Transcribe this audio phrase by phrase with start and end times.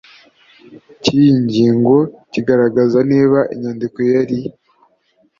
[1.01, 1.95] cy iyi ngingo
[2.31, 4.39] kigaragaza niba inyandiko yari